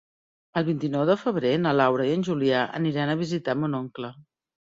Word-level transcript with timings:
El 0.61 0.63
vint-i-nou 0.69 1.03
de 1.09 1.15
febrer 1.23 1.51
na 1.65 1.73
Laura 1.81 2.07
i 2.07 2.15
en 2.15 2.25
Julià 2.31 2.63
aniran 2.81 3.13
a 3.13 3.19
visitar 3.21 3.57
mon 3.61 3.79
oncle. 3.83 4.13